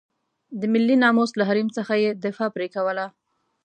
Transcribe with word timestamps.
د 0.59 0.61
ملي 0.73 0.95
ناموس 1.03 1.31
له 1.39 1.43
حریم 1.49 1.69
څخه 1.77 1.93
یې 2.03 2.09
دفاع 2.23 2.49
پرې 2.55 2.67
کوله. 2.75 3.05